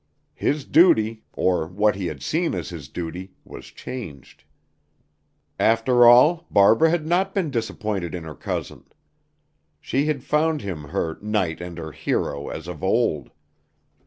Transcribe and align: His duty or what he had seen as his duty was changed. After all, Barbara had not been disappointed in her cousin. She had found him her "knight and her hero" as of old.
His 0.33 0.65
duty 0.65 1.25
or 1.33 1.67
what 1.67 1.93
he 1.95 2.07
had 2.07 2.23
seen 2.23 2.55
as 2.55 2.69
his 2.69 2.87
duty 2.89 3.33
was 3.45 3.67
changed. 3.67 4.43
After 5.59 6.07
all, 6.07 6.47
Barbara 6.49 6.89
had 6.89 7.05
not 7.05 7.35
been 7.35 7.51
disappointed 7.51 8.15
in 8.15 8.23
her 8.23 8.33
cousin. 8.33 8.85
She 9.79 10.05
had 10.07 10.23
found 10.23 10.63
him 10.63 10.85
her 10.85 11.19
"knight 11.21 11.61
and 11.61 11.77
her 11.77 11.91
hero" 11.91 12.47
as 12.47 12.67
of 12.67 12.83
old. 12.83 13.29